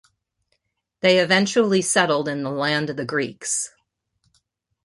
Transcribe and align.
They 1.01 1.19
eventually 1.19 1.83
settled 1.83 2.27
in 2.27 2.41
the 2.41 2.49
land 2.49 2.89
of 2.89 2.97
the 2.97 3.05
Greeks. 3.05 3.71